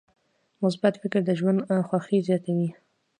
[0.63, 2.69] مثبت فکر د ژوند خوښي زیاتوي.